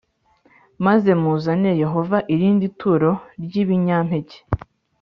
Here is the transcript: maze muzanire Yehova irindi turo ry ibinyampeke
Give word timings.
maze 0.85 1.09
muzanire 1.21 1.73
Yehova 1.83 2.17
irindi 2.33 2.67
turo 2.79 3.11
ry 3.43 3.53
ibinyampeke 3.63 4.37